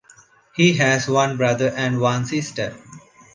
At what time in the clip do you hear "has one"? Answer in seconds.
0.77-1.37